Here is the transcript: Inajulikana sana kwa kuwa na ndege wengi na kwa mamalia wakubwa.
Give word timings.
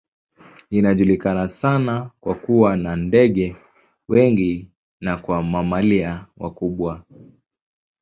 Inajulikana 0.69 1.49
sana 1.49 2.11
kwa 2.21 2.35
kuwa 2.35 2.77
na 2.77 2.95
ndege 2.95 3.55
wengi 4.09 4.71
na 4.99 5.17
kwa 5.17 5.43
mamalia 5.43 6.25
wakubwa. 6.37 7.03